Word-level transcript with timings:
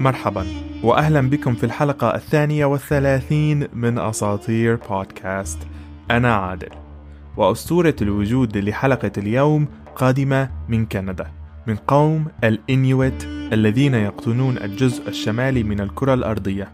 مرحبا 0.00 0.46
وأهلا 0.82 1.20
بكم 1.20 1.54
في 1.54 1.64
الحلقة 1.64 2.14
الثانية 2.14 2.64
والثلاثين 2.64 3.68
من 3.72 3.98
أساطير 3.98 4.76
بودكاست 4.90 5.58
أنا 6.10 6.34
عادل. 6.34 6.68
وأسطورة 7.36 7.96
الوجود 8.02 8.56
لحلقة 8.56 9.12
اليوم 9.18 9.68
قادمة 9.96 10.50
من 10.68 10.86
كندا 10.86 11.26
من 11.66 11.76
قوم 11.76 12.26
الإنيويت 12.44 13.24
الذين 13.52 13.94
يقطنون 13.94 14.56
الجزء 14.56 15.08
الشمالي 15.08 15.62
من 15.62 15.80
الكرة 15.80 16.14
الأرضية. 16.14 16.68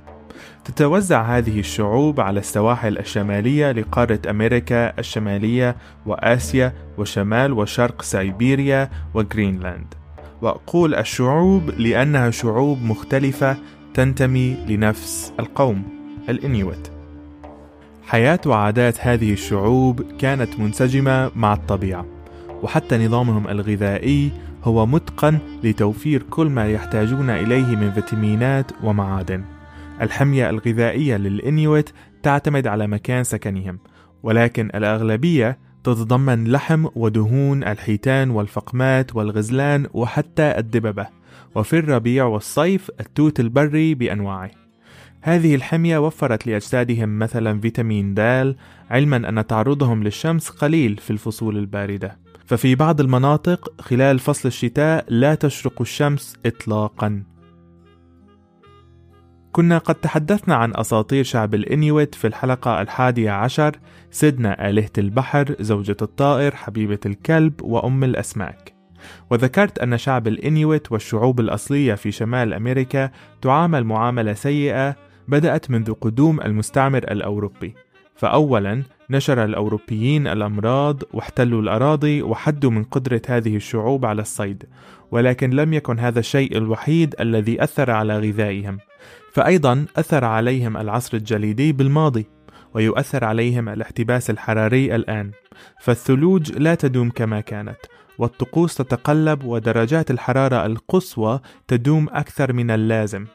تتوزع 0.65 1.23
هذه 1.23 1.61
الشعوب 1.61 2.21
على 2.21 2.41
السواحل 2.41 2.99
الشمالية 2.99 3.73
لقارة 3.73 4.21
أمريكا 4.31 4.99
الشمالية 4.99 5.77
وآسيا 6.07 6.73
وشمال 6.99 7.53
وشرق 7.53 8.03
سيبيريا 8.03 8.91
وغرينلاند. 9.15 9.95
وأقول 10.43 10.95
الشعوب 10.95 11.71
لأنها 11.79 12.31
شعوب 12.31 12.83
مختلفة 12.83 13.57
تنتمي 13.95 14.57
لنفس 14.69 15.33
القوم 15.41 15.83
الإنيويت. 16.29 16.89
حياة 18.07 18.41
وعادات 18.47 19.01
هذه 19.01 19.33
الشعوب 19.33 20.03
كانت 20.19 20.59
منسجمة 20.59 21.31
مع 21.37 21.55
الطبيعة 21.55 22.07
وحتى 22.63 23.07
نظامهم 23.07 23.49
الغذائي 23.49 24.31
هو 24.65 24.87
متقن 24.87 25.39
لتوفير 25.65 26.23
كل 26.23 26.47
ما 26.47 26.69
يحتاجون 26.73 27.31
إليه 27.31 27.77
من 27.77 27.93
فيتامينات 27.93 28.73
ومعادن. 28.83 29.45
الحمية 30.01 30.51
الغذائية 30.51 31.17
للإنيويت 31.17 31.91
تعتمد 32.23 32.67
على 32.67 32.87
مكان 32.87 33.25
سكنهم 33.25 33.79
ولكن 34.23 34.71
الأغلبية 34.75 35.59
تتضمن 35.87 36.49
لحم 36.49 36.87
ودهون 36.95 37.65
الحيتان 37.65 38.31
والفقمات 38.31 39.17
والغزلان 39.17 39.87
وحتى 39.95 40.59
الدببة 40.59 41.07
وفي 41.55 41.79
الربيع 41.79 42.25
والصيف 42.25 42.91
التوت 43.01 43.41
البري 43.41 43.95
بأنواعه. 43.95 44.51
هذه 45.21 45.55
الحمية 45.55 45.99
وفرت 45.99 46.47
لأجسادهم 46.47 47.19
مثلا 47.19 47.61
فيتامين 47.61 48.15
د 48.15 48.21
علما 48.91 49.29
أن 49.29 49.47
تعرضهم 49.47 50.03
للشمس 50.03 50.49
قليل 50.49 50.97
في 50.97 51.11
الفصول 51.11 51.57
الباردة. 51.57 52.19
ففي 52.47 52.75
بعض 52.75 53.01
المناطق 53.01 53.81
خلال 53.81 54.19
فصل 54.19 54.49
الشتاء 54.49 55.05
لا 55.09 55.35
تشرق 55.35 55.81
الشمس 55.81 56.37
إطلاقا. 56.47 57.23
كنا 59.57 59.79
قد 59.79 59.95
تحدثنا 59.95 60.55
عن 60.55 60.73
أساطير 60.77 61.25
شعب 61.25 61.55
الإنيويت 61.55 62.15
في 62.15 62.27
الحلقة 62.27 62.83
الحادية 62.83 63.31
عشر 63.31 63.77
سيدنا 64.11 64.69
آلهة 64.69 64.91
البحر 64.99 65.57
زوجة 65.61 65.97
الطائر 66.03 66.55
حبيبة 66.57 66.99
الكلب 67.07 67.63
وأم 67.63 68.05
الأسماك. 68.05 68.75
وذكرت 69.31 69.79
أن 69.79 69.99
شعب 69.99 70.29
الإنيويت 70.29 70.93
والشعوب 70.93 71.41
الأصلية 71.41 71.95
في 71.95 72.13
شمال 72.13 72.55
أمريكا 72.55 73.11
تعامل 73.43 73.85
معاملة 73.85 74.33
سيئة 74.33 74.97
بدأت 75.29 75.71
منذ 75.71 75.93
قدوم 75.93 76.41
المستعمر 76.41 76.99
الأوروبي. 76.99 77.75
فأولا 78.17 78.83
نشر 79.11 79.45
الأوروبيين 79.45 80.27
الأمراض 80.27 81.03
واحتلوا 81.13 81.63
الأراضي 81.63 82.23
وحدوا 82.23 82.71
من 82.71 82.85
قدرة 82.85 83.23
هذه 83.29 83.57
الشعوب 83.57 84.07
على 84.07 84.23
الصيد 84.23 84.65
ولكن 85.11 85.51
لم 85.51 85.73
يكن 85.73 85.99
هذا 85.99 86.19
الشيء 86.19 86.57
الوحيد 86.57 87.15
الذي 87.21 87.63
أثر 87.65 87.91
على 87.91 88.19
غذائهم. 88.19 88.79
فأيضا 89.33 89.87
أثر 89.97 90.25
عليهم 90.25 90.77
العصر 90.77 91.17
الجليدي 91.17 91.73
بالماضي 91.73 92.27
ويؤثر 92.75 93.25
عليهم 93.25 93.69
الاحتباس 93.69 94.31
الحراري 94.31 94.95
الآن. 94.95 95.31
فالثلوج 95.81 96.53
لا 96.53 96.75
تدوم 96.75 97.11
كما 97.11 97.41
كانت 97.41 97.79
والطقوس 98.19 98.75
تتقلب 98.75 99.45
ودرجات 99.45 100.11
الحرارة 100.11 100.67
القصوى 100.67 101.41
تدوم 101.69 102.09
أكثر 102.11 102.53
من 102.53 102.71
اللازم. 102.71 103.27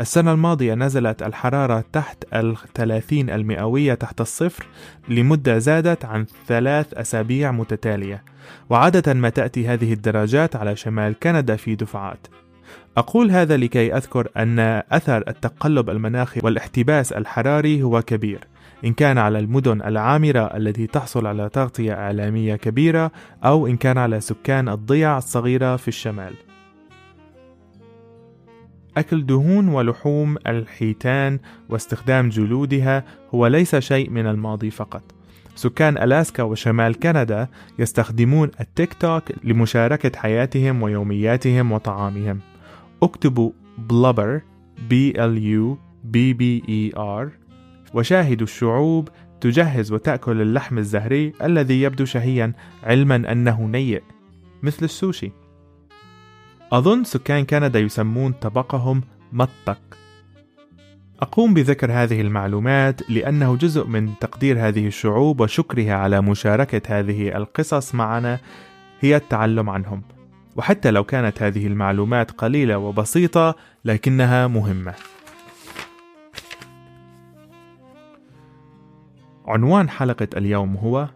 السنة 0.00 0.32
الماضية 0.32 0.74
نزلت 0.74 1.22
الحرارة 1.22 1.84
تحت 1.92 2.24
الثلاثين 2.34 3.30
المئوية 3.30 3.94
تحت 3.94 4.20
الصفر 4.20 4.66
لمدة 5.08 5.58
زادت 5.58 6.04
عن 6.04 6.26
ثلاث 6.46 6.94
أسابيع 6.94 7.52
متتالية. 7.52 8.24
وعادة 8.70 9.14
ما 9.14 9.28
تأتي 9.28 9.68
هذه 9.68 9.92
الدرجات 9.92 10.56
على 10.56 10.76
شمال 10.76 11.14
كندا 11.22 11.56
في 11.56 11.74
دفعات. 11.74 12.26
أقول 12.96 13.30
هذا 13.30 13.56
لكي 13.56 13.96
أذكر 13.96 14.28
أن 14.36 14.58
أثر 14.92 15.24
التقلب 15.28 15.90
المناخي 15.90 16.40
والاحتباس 16.44 17.12
الحراري 17.12 17.82
هو 17.82 18.02
كبير 18.02 18.40
إن 18.84 18.92
كان 18.92 19.18
على 19.18 19.38
المدن 19.38 19.82
العامرة 19.82 20.56
التي 20.56 20.86
تحصل 20.86 21.26
على 21.26 21.48
تغطية 21.48 21.92
إعلامية 21.92 22.56
كبيرة 22.56 23.12
أو 23.44 23.66
إن 23.66 23.76
كان 23.76 23.98
على 23.98 24.20
سكان 24.20 24.68
الضيع 24.68 25.18
الصغيرة 25.18 25.76
في 25.76 25.88
الشمال. 25.88 26.34
أكل 28.96 29.26
دهون 29.26 29.68
ولحوم 29.68 30.36
الحيتان 30.46 31.38
واستخدام 31.68 32.28
جلودها 32.28 33.04
هو 33.34 33.46
ليس 33.46 33.76
شيء 33.76 34.10
من 34.10 34.26
الماضي 34.26 34.70
فقط. 34.70 35.02
سكان 35.54 35.98
ألاسكا 35.98 36.42
وشمال 36.42 36.98
كندا 36.98 37.48
يستخدمون 37.78 38.50
التيك 38.60 38.94
توك 38.94 39.22
لمشاركة 39.44 40.18
حياتهم 40.18 40.82
ويومياتهم 40.82 41.72
وطعامهم. 41.72 42.40
اكتبوا 43.02 43.50
بلبر 43.78 44.40
B 44.90 45.12
L 45.16 45.36
U 45.38 45.76
B 46.12 46.34
B 46.34 46.68
E 46.68 46.96
R 46.96 47.28
وشاهدوا 47.94 48.46
الشعوب 48.46 49.08
تجهز 49.40 49.92
وتأكل 49.92 50.40
اللحم 50.40 50.78
الزهري 50.78 51.32
الذي 51.42 51.82
يبدو 51.82 52.04
شهيا 52.04 52.52
علما 52.82 53.32
أنه 53.32 53.66
نيء 53.66 54.02
مثل 54.62 54.84
السوشي. 54.84 55.32
أظن 56.72 57.04
سكان 57.04 57.44
كندا 57.44 57.78
يسمون 57.78 58.32
طبقهم 58.32 59.02
مطق. 59.32 59.78
أقوم 61.20 61.54
بذكر 61.54 61.92
هذه 61.92 62.20
المعلومات 62.20 63.10
لأنه 63.10 63.56
جزء 63.56 63.86
من 63.86 64.18
تقدير 64.20 64.68
هذه 64.68 64.86
الشعوب 64.86 65.40
وشكرها 65.40 65.94
على 65.94 66.20
مشاركة 66.20 66.98
هذه 66.98 67.36
القصص 67.36 67.94
معنا 67.94 68.38
هي 69.00 69.16
التعلم 69.16 69.70
عنهم. 69.70 70.02
وحتى 70.56 70.90
لو 70.90 71.04
كانت 71.04 71.42
هذه 71.42 71.66
المعلومات 71.66 72.30
قليلة 72.30 72.78
وبسيطة 72.78 73.54
لكنها 73.84 74.46
مهمة. 74.46 74.94
عنوان 79.46 79.90
حلقة 79.90 80.28
اليوم 80.36 80.76
هو 80.76 81.08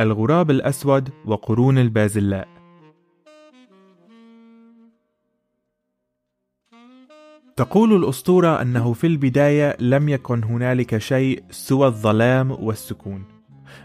الغراب 0.00 0.50
الأسود 0.50 1.10
وقرون 1.24 1.78
البازلاء. 1.78 2.48
تقول 7.56 7.96
الأسطورة 7.96 8.62
أنه 8.62 8.92
في 8.92 9.06
البداية 9.06 9.76
لم 9.80 10.08
يكن 10.08 10.44
هنالك 10.44 10.98
شيء 10.98 11.44
سوى 11.50 11.86
الظلام 11.86 12.50
والسكون. 12.50 13.24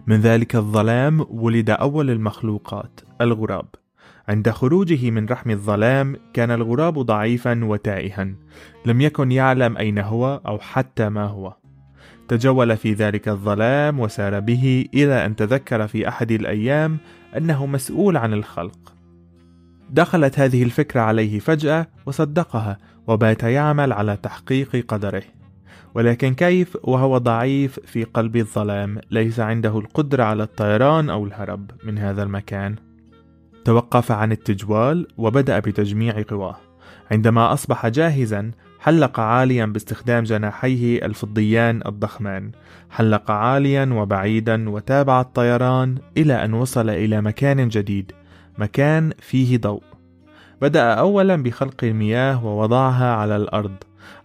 من 0.08 0.22
ذلك 0.22 0.56
الظلام 0.56 1.26
ولد 1.30 1.70
أول 1.70 2.10
المخلوقات 2.10 3.00
الغراب. 3.22 3.66
عند 4.30 4.50
خروجه 4.50 5.12
من 5.12 5.26
رحم 5.26 5.50
الظلام 5.50 6.16
كان 6.34 6.52
الغراب 6.52 7.00
ضعيفا 7.00 7.66
وتائها. 7.66 8.28
لم 8.86 9.02
يكن 9.02 9.32
يعلم 9.32 9.78
أين 9.78 10.00
هو 10.00 10.42
أو 10.48 10.60
حتى 10.60 11.10
ما 11.10 11.26
هو. 11.26 11.56
تجول 12.28 12.78
في 12.78 12.94
ذلك 12.94 13.28
الظلام 13.28 14.00
وسار 14.00 14.40
به 14.40 14.86
إلى 14.94 15.26
أن 15.26 15.36
تذكر 15.36 15.88
في 15.88 16.08
أحد 16.08 16.32
الأيام 16.32 16.98
أنه 17.38 17.66
مسؤول 17.66 18.18
عن 18.18 18.34
الخلق. 18.34 18.94
دخلت 19.90 20.40
هذه 20.40 20.64
الفكرة 20.64 21.02
عليه 21.02 21.40
فجأة 21.40 21.88
وصدقها 22.06 22.78
وبات 23.08 23.44
يعمل 23.44 23.94
على 23.94 24.18
تحقيق 24.18 24.86
قدره. 24.88 25.24
ولكن 25.96 26.34
كيف؟ 26.34 26.78
وهو 26.84 27.18
ضعيف 27.18 27.80
في 27.80 28.04
قلب 28.04 28.36
الظلام. 28.36 29.00
ليس 29.12 29.40
عنده 29.40 29.80
القدرة 29.80 30.24
على 30.24 30.44
الطيران 30.44 31.10
أو 31.10 31.26
الهرب 31.26 31.72
من 31.84 31.98
هذا 31.98 32.24
المكان. 32.24 32.89
توقف 33.70 34.12
عن 34.12 34.32
التجوال 34.32 35.08
وبدأ 35.18 35.60
بتجميع 35.60 36.22
قواه. 36.30 36.56
عندما 37.12 37.54
أصبح 37.54 37.88
جاهزا 37.88 38.52
حلق 38.80 39.20
عاليا 39.20 39.66
باستخدام 39.66 40.24
جناحيه 40.24 41.06
الفضيان 41.06 41.82
الضخمان. 41.86 42.52
حلق 42.90 43.32
عاليا 43.32 43.90
وبعيدا 43.94 44.70
وتابع 44.70 45.22
الطيران 45.22 45.98
إلى 46.18 46.46
أن 46.46 46.54
وصل 46.54 46.90
إلى 46.90 47.22
مكان 47.22 47.68
جديد 47.68 48.12
مكان 48.58 49.12
فيه 49.20 49.58
ضوء. 49.58 49.84
بدأ 50.62 50.94
أولا 50.94 51.36
بخلق 51.36 51.84
المياه 51.84 52.46
ووضعها 52.46 53.14
على 53.14 53.36
الأرض 53.36 53.76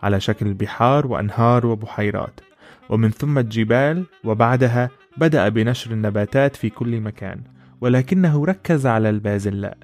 على 0.02 0.20
شكل 0.20 0.55
بحار 0.55 1.06
وأنهار 1.06 1.67
وبحيرات. 1.67 2.41
ومن 2.88 3.11
ثم 3.11 3.38
الجبال 3.38 4.05
وبعدها 4.25 4.91
بدأ 5.17 5.49
بنشر 5.49 5.91
النباتات 5.91 6.56
في 6.56 6.70
كل 6.70 7.00
مكان. 7.00 7.54
ولكنه 7.81 8.44
ركز 8.44 8.87
على 8.87 9.11
البازلاء 9.11 9.79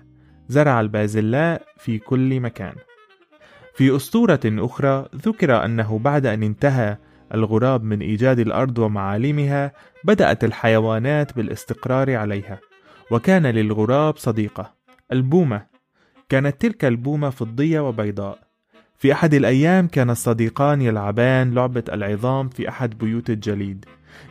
زرع 0.48 0.81
البازلاء 0.81 1.62
في 1.78 1.98
كل 1.98 2.40
مكان. 2.40 2.75
في 3.75 3.96
أسطورة 3.96 4.40
أخرى 4.44 5.08
ذكر 5.16 5.64
أنه 5.64 5.98
بعد 5.98 6.26
أن 6.26 6.42
انتهى 6.42 6.96
الغراب 7.34 7.84
من 7.84 8.00
إيجاد 8.00 8.38
الأرض 8.38 8.78
ومعالمها 8.78 9.72
بدأت 10.04 10.44
الحيوانات 10.44 11.37
بالاستقرار 11.37 12.16
عليها 12.16 12.58
وكان 13.10 13.46
للغراب 13.46 14.16
صديقة 14.16 14.75
البومة. 15.12 15.66
كانت 16.28 16.60
تلك 16.60 16.84
البومة 16.84 17.31
فضية 17.31 17.81
وبيضاء. 17.81 18.38
في 18.98 19.12
أحد 19.12 19.34
الأيام 19.34 19.88
كان 19.88 20.10
الصديقان 20.10 20.82
يلعبان 20.82 21.54
لعبة 21.54 21.84
العظام 21.93 22.48
في 22.48 22.69
أحد 22.69 22.98
بيوت 22.98 23.31
الجليد. 23.31 23.84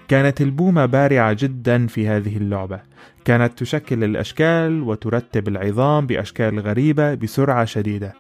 كانت 0.08 0.42
البومة 0.42 0.86
بارعة 0.86 1.34
جدا 1.40 1.88
في 1.88 2.08
هذه 2.08 2.38
اللعبة. 2.38 2.80
كانت 3.26 3.60
تشكل 3.60 4.04
الأشكال 4.04 4.84
وترتب 4.84 5.48
العظام 5.48 6.08
بأشكال 6.08 6.60
غريبة 6.60 7.14
بسرعة 7.14 7.66
شديدة 7.66 8.14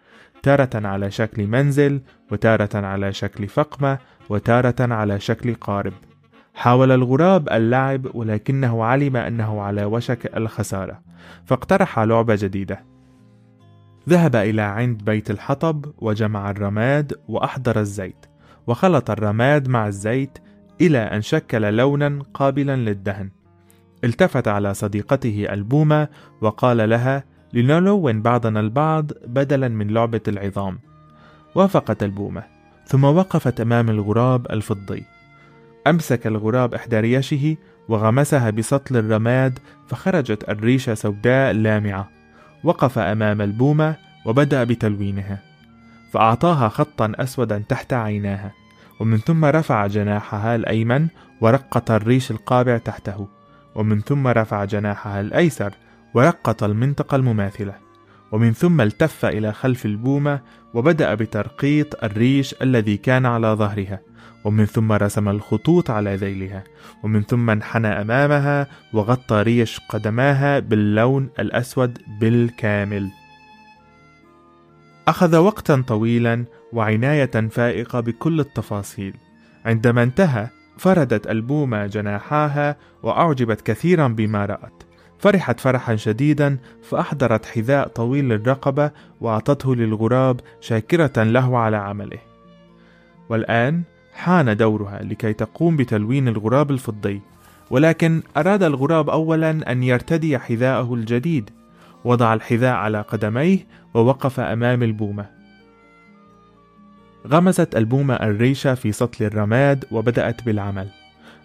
تارة 0.44 0.70
على 0.88 1.12
شكل 1.12 1.48
منزل 1.48 2.02
وتارة 2.32 2.86
على 2.86 3.14
شكل 3.14 3.48
فقمة 3.48 3.98
وتارة 4.30 4.94
على 4.94 5.20
شكل 5.20 5.56
قارب. 5.56 5.94
حاول 6.54 6.92
الغراب 6.92 7.50
اللعب 7.50 8.16
ولكنه 8.16 8.84
علم 8.84 9.18
أنه 9.18 9.62
على 9.62 9.86
وشك 9.86 10.38
الخسارة 10.38 11.02
فاقترح 11.46 12.00
لعبة 12.00 12.36
جديدة. 12.36 12.84
ذهب 14.10 14.36
إلى 14.36 14.62
عند 14.62 15.04
بيت 15.04 15.32
الحطب 15.32 15.86
وجمع 15.98 16.52
الرماد 16.52 17.14
وأحضر 17.28 17.80
الزيت 17.80 18.26
وخلط 18.68 19.10
الرماد 19.10 19.68
مع 19.68 19.88
الزيت 19.88 20.38
إلى 20.82 20.98
أن 20.98 21.22
شكل 21.22 21.74
لونا 21.74 22.24
قابلا 22.34 22.76
للدهن. 22.76 23.30
التفت 24.04 24.48
على 24.48 24.74
صديقته 24.74 25.48
البومة 25.50 26.08
وقال 26.42 26.90
لها 26.90 27.24
لنلون 27.54 28.22
بعضنا 28.22 28.60
البعض 28.60 29.12
بدلا 29.28 29.68
من 29.68 29.88
لعبة 29.88 30.22
العظام. 30.28 30.80
وافقت 31.56 32.04
البومة 32.04 32.44
ثم 32.86 33.04
وقفت 33.04 33.62
أمام 33.62 33.90
الغراب 33.90 34.52
الفضي. 34.52 35.04
أمسك 35.88 36.28
الغراب 36.28 36.74
إحدى 36.74 37.00
ريشه 37.00 37.56
وغمسها 37.90 38.50
بسطل 38.50 38.98
الرماد 38.98 39.60
فخرجت 39.88 40.50
الريشة 40.50 40.94
سوداء 40.94 41.54
لامعة. 41.54 42.10
وقف 42.64 43.00
أمام 43.00 43.42
البومة 43.42 43.96
وبدأ 44.26 44.64
بتلوينها 44.64 45.42
فأعطاها 46.12 46.70
خطا 46.70 47.12
أسودا 47.16 47.64
تحت 47.70 47.94
عيناها. 47.94 48.59
ومن 49.00 49.18
ثم 49.18 49.46
رفع 49.46 49.88
جناحها 49.88 50.56
الأيمن 50.56 51.08
ورقط 51.42 51.92
الريش 51.92 52.32
القابع 52.32 52.78
تحته 52.78 53.28
ومن 53.76 54.02
ثم 54.02 54.28
رفع 54.28 54.66
جناحها 54.66 55.22
الأيسر 55.22 55.74
ورقط 56.14 56.64
المنطقة 56.64 57.16
المماثلة 57.16 57.74
ومن 58.32 58.54
ثم 58.54 58.82
التف 58.82 59.26
إلى 59.26 59.54
خلف 59.54 59.86
البومة 59.86 60.40
وبدأ 60.74 61.14
بترقيط 61.14 62.04
الريش 62.04 62.56
الذي 62.62 62.98
كان 62.98 63.26
على 63.26 63.48
ظهرها 63.48 64.00
ومن 64.46 64.66
ثم 64.66 64.92
رسم 64.92 65.30
الخطوط 65.30 65.92
على 65.92 66.16
ذيلها 66.16 66.64
ومن 67.04 67.24
ثم 67.24 67.50
انحنى 67.50 67.88
أمامها 67.88 68.68
وغطى 68.94 69.42
ريش 69.42 69.80
قدماها 69.90 70.60
باللون 70.60 71.30
الأسود 71.40 71.98
بالكامل. 72.22 73.10
أخذ 75.08 75.38
وقتا 75.38 75.84
طويلا 75.88 76.46
وعناية 76.74 77.50
فائقة 77.50 78.00
بكل 78.00 78.40
التفاصيل. 78.40 79.14
عندما 79.66 80.04
انتهى 80.04 80.48
فردت 80.78 81.28
البومة 81.28 81.86
جناحاها 81.86 82.76
وأعجبت 83.04 83.62
كثيرا 83.62 84.08
بما 84.08 84.46
رأت. 84.46 84.84
فرحت 85.20 85.60
فرحا 85.60 85.96
شديدا 85.96 86.58
فأحضرت 86.84 87.46
حذاء 87.46 87.88
طويل 87.88 88.34
الرقبة 88.34 88.92
وأعطته 89.22 89.76
للغراب 89.76 90.40
شاكرة 90.62 91.24
له 91.24 91.58
على 91.58 91.78
عمله. 91.78 92.20
والآن 93.30 93.84
حان 94.14 94.58
دورها 94.58 95.04
لكي 95.04 95.34
تقوم 95.34 95.78
بتلوين 95.78 96.28
الغراب 96.28 96.72
الفضي. 96.72 97.22
ولكن 97.70 98.22
أراد 98.38 98.64
الغراب 98.64 99.10
أولا 99.10 99.72
أن 99.72 99.84
يرتدي 99.84 100.40
حذاءه 100.40 100.94
الجديد. 100.94 101.50
وضع 102.06 102.34
الحذاء 102.34 102.76
على 102.76 103.02
قدميه 103.02 103.58
ووقف 103.94 104.40
أمام 104.40 104.84
البومة. 104.84 105.39
غمزت 107.28 107.76
البومة 107.76 108.14
الريشة 108.14 108.74
في 108.74 108.92
سطل 108.92 109.26
الرماد 109.26 109.86
وبدأت 109.92 110.44
بالعمل. 110.44 110.88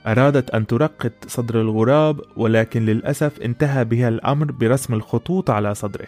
أرادت 0.06 0.50
أن 0.50 0.66
ترقط 0.66 1.12
صدر 1.26 1.60
الغراب 1.60 2.20
ولكن 2.36 2.86
للأسف 2.86 3.40
انتهى 3.40 3.84
بها 3.84 4.08
الأمر 4.08 4.52
برسم 4.52 4.94
الخطوط 4.94 5.50
على 5.50 5.74
صدره. 5.74 6.06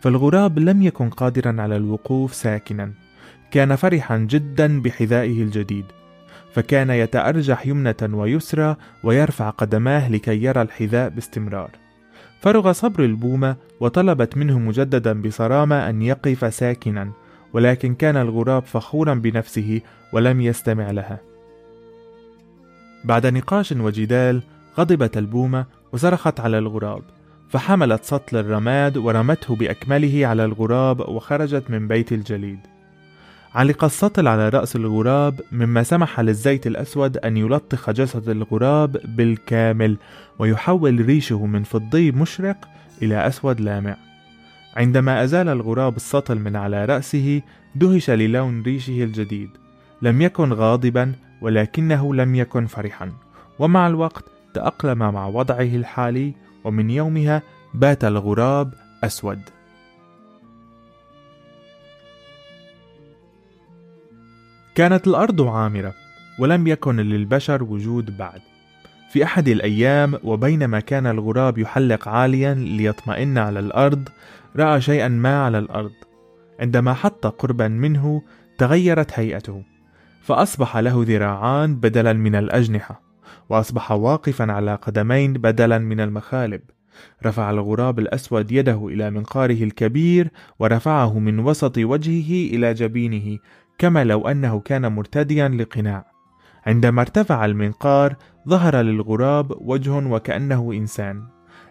فالغراب 0.00 0.58
لم 0.58 0.82
يكن 0.82 1.10
قادرا 1.10 1.62
على 1.62 1.76
الوقوف 1.76 2.34
ساكنا. 2.34 2.92
كان 3.50 3.76
فرحا 3.76 4.18
جدا 4.18 4.82
بحذائه 4.82 5.42
الجديد. 5.42 5.84
فكان 6.52 6.90
يتأرجح 6.90 7.66
يمنة 7.66 7.94
ويسرى 8.02 8.76
ويرفع 9.04 9.50
قدماه 9.50 10.10
لكي 10.10 10.44
يرى 10.44 10.62
الحذاء 10.62 11.08
باستمرار. 11.08 11.70
فرغ 12.40 12.72
صبر 12.72 13.04
البومة 13.04 13.56
وطلبت 13.80 14.36
منه 14.36 14.58
مجددا 14.58 15.22
بصرامة 15.22 15.88
أن 15.88 16.02
يقف 16.02 16.54
ساكنا. 16.54 17.12
ولكن 17.52 17.94
كان 17.94 18.16
الغراب 18.16 18.62
فخورا 18.62 19.14
بنفسه 19.14 19.80
ولم 20.12 20.40
يستمع 20.40 20.90
لها. 20.90 21.20
بعد 23.04 23.26
نقاش 23.26 23.72
وجدال 23.72 24.42
غضبت 24.78 25.18
البومة 25.18 25.66
وصرخت 25.92 26.40
على 26.40 26.58
الغراب 26.58 27.02
فحملت 27.48 28.04
سطل 28.04 28.36
الرماد 28.36 28.96
ورمته 28.96 29.56
بأكمله 29.56 30.26
على 30.26 30.44
الغراب 30.44 31.00
وخرجت 31.00 31.70
من 31.70 31.88
بيت 31.88 32.12
الجليد. 32.12 32.58
علق 33.54 33.84
السطل 33.84 34.28
على 34.28 34.48
رأس 34.48 34.76
الغراب 34.76 35.40
مما 35.52 35.82
سمح 35.82 36.20
للزيت 36.20 36.66
الأسود 36.66 37.16
أن 37.16 37.36
يلطخ 37.36 37.90
جسد 37.90 38.28
الغراب 38.28 39.00
بالكامل 39.04 39.96
ويحول 40.38 41.06
ريشه 41.06 41.46
من 41.46 41.62
فضي 41.62 42.12
مشرق 42.12 42.68
إلى 43.02 43.26
أسود 43.26 43.60
لامع. 43.60 44.07
عندما 44.78 45.24
أزال 45.24 45.48
الغراب 45.48 45.96
السطل 45.96 46.38
من 46.38 46.56
على 46.56 46.84
رأسه 46.84 47.42
دهش 47.74 48.10
للون 48.10 48.62
ريشه 48.62 49.04
الجديد. 49.04 49.50
لم 50.02 50.22
يكن 50.22 50.52
غاضبا 50.52 51.12
ولكنه 51.40 52.14
لم 52.14 52.34
يكن 52.34 52.66
فرحا. 52.66 53.12
ومع 53.58 53.86
الوقت 53.86 54.24
تأقلم 54.54 54.98
مع 54.98 55.26
وضعه 55.26 55.60
الحالي 55.60 56.34
ومن 56.64 56.90
يومها 56.90 57.42
بات 57.74 58.04
الغراب 58.04 58.74
أسود. 59.04 59.40
كانت 64.74 65.06
الأرض 65.06 65.42
عامرة 65.42 65.94
ولم 66.38 66.66
يكن 66.66 66.96
للبشر 66.96 67.62
وجود 67.62 68.16
بعد. 68.16 68.40
في 69.12 69.24
أحد 69.24 69.48
الأيام 69.48 70.14
وبينما 70.24 70.80
كان 70.80 71.06
الغراب 71.06 71.58
يحلق 71.58 72.08
عاليا 72.08 72.54
ليطمئن 72.54 73.38
على 73.38 73.58
الأرض 73.60 74.08
رأى 74.56 74.80
شيئا 74.80 75.08
ما 75.08 75.44
على 75.44 75.58
الأرض. 75.58 75.92
عندما 76.60 76.94
حط 76.94 77.26
قربا 77.26 77.68
منه 77.68 78.22
تغيرت 78.58 79.18
هيئته 79.18 79.62
فأصبح 80.22 80.76
له 80.76 81.04
ذراعان 81.08 81.74
بدلا 81.76 82.12
من 82.12 82.34
الأجنحة 82.34 83.02
وأصبح 83.48 83.92
واقفا 83.92 84.52
على 84.52 84.74
قدمين 84.74 85.32
بدلا 85.32 85.78
من 85.78 86.00
المخالب. 86.00 86.60
رفع 87.26 87.50
الغراب 87.50 87.98
الأسود 87.98 88.52
يده 88.52 88.88
إلى 88.88 89.10
منقاره 89.10 89.64
الكبير 89.64 90.30
ورفعه 90.58 91.18
من 91.18 91.38
وسط 91.38 91.78
وجهه 91.78 92.54
إلى 92.54 92.74
جبينه 92.74 93.38
كما 93.78 94.04
لو 94.04 94.28
أنه 94.28 94.60
كان 94.60 94.92
مرتديا 94.92 95.48
لقناع. 95.48 96.12
عندما 96.66 97.02
ارتفع 97.02 97.44
المنقار 97.44 98.16
ظهر 98.48 98.76
للغراب 98.76 99.52
وجه 99.60 99.90
وكأنه 99.90 100.72
إنسان. 100.72 101.22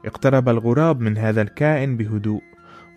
اقترب 0.05 0.49
الغراب 0.49 1.01
من 1.01 1.17
هذا 1.17 1.41
الكائن 1.41 1.97
بهدوء. 1.97 2.41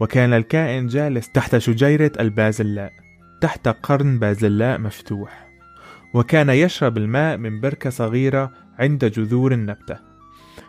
وكان 0.01 0.33
الكائن 0.33 0.87
جالس 0.87 1.31
تحت 1.31 1.57
شجيرة 1.57 2.13
البازلاء 2.21 2.93
تحت 3.41 3.69
قرن 3.69 4.19
بازلاء 4.19 4.79
مفتوح 4.79 5.51
وكان 6.15 6.51
يشرب 6.51 6.99
الماء 6.99 7.37
من 7.37 7.61
بركة 7.61 7.91
صغيرة 7.91 8.53
عند 8.79 9.05
جذور 9.05 9.53
النبتة. 9.53 9.97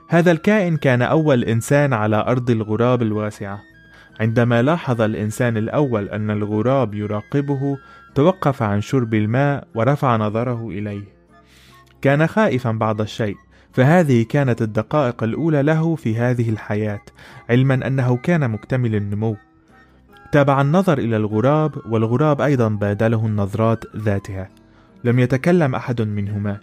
هذا 0.10 0.32
الكائن 0.32 0.78
كان 0.78 1.02
أول 1.02 1.44
إنسان 1.44 1.94
على 1.94 2.16
أرض 2.16 2.50
الغراب 2.50 3.02
الواسعة. 3.02 3.62
عندما 4.20 4.62
لاحظ 4.62 5.02
الإنسان 5.02 5.58
الأول 5.58 6.10
أن 6.10 6.32
الغراب 6.32 6.94
يراقبه 6.94 7.78
توقف 8.16 8.64
عن 8.64 8.82
شرب 8.82 9.14
الماء 9.14 9.68
ورفع 9.76 10.18
نظره 10.18 10.70
إليه. 10.70 11.04
كان 12.02 12.28
خائفا 12.28 12.72
بعض 12.72 13.02
الشيء 13.02 13.36
فهذه 13.74 14.24
كانت 14.24 14.62
الدقائق 14.62 15.24
الأولى 15.24 15.62
له 15.62 15.96
في 15.96 16.18
هذه 16.18 16.50
الحياة 16.50 17.02
علما 17.50 17.88
أنه 17.88 18.18
كان 18.18 18.52
مكتمل 18.52 18.96
النمو. 18.96 19.36
تابع 20.32 20.62
النظر 20.62 20.98
إلى 20.98 21.18
الغراب 21.18 21.72
والغراب 21.90 22.42
أيضا 22.42 22.68
بادله 22.70 23.26
النظرات 23.26 23.84
ذاتها. 23.96 24.50
لم 25.04 25.20
يتكلم 25.20 25.76
أحد 25.76 26.02
منهما. 26.02 26.60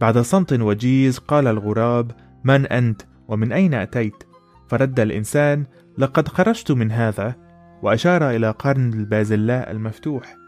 بعد 0.00 0.18
صمت 0.18 0.52
وجيز 0.52 1.18
قال 1.18 1.46
الغراب 1.46 2.12
من 2.44 2.66
أنت؟ 2.66 3.02
ومن 3.28 3.52
أين 3.52 3.74
أتيت؟ 3.74 4.24
فرد 4.68 5.00
الإنسان 5.00 5.64
لقد 5.98 6.28
خرجت 6.28 6.72
من 6.72 6.92
هذا. 6.92 7.34
وأشار 7.82 8.30
إلى 8.30 8.50
قرن 8.50 8.92
البازلاء 8.92 9.70
المفتوح. 9.70 10.41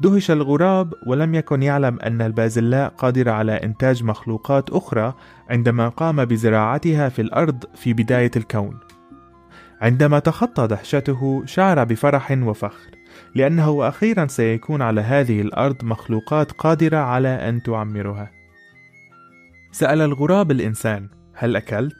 دهش 0.00 0.30
الغراب 0.30 0.94
ولم 1.06 1.34
يكن 1.34 1.62
يعلم 1.62 1.98
أن 2.00 2.22
البازلاء 2.22 2.88
قادرة 2.88 3.30
على 3.30 3.52
إنتاج 3.52 4.04
مخلوقات 4.04 4.70
أخرى 4.70 5.14
عندما 5.50 5.88
قام 5.88 6.24
بزراعتها 6.24 7.08
في 7.08 7.22
الأرض 7.22 7.64
في 7.74 7.92
بداية 7.92 8.30
الكون. 8.36 8.80
عندما 9.80 10.18
تخطى 10.18 10.66
دهشته 10.66 11.42
شعر 11.46 11.84
بفرح 11.84 12.30
وفخر، 12.30 12.90
لأنه 13.34 13.88
أخيرا 13.88 14.26
سيكون 14.26 14.82
على 14.82 15.00
هذه 15.00 15.40
الأرض 15.40 15.84
مخلوقات 15.84 16.52
قادرة 16.52 16.96
على 16.96 17.48
أن 17.48 17.62
تعمرها. 17.62 18.30
سأل 19.72 20.00
الغراب 20.00 20.50
الإنسان: 20.50 21.08
هل 21.34 21.56
أكلت؟ 21.56 21.96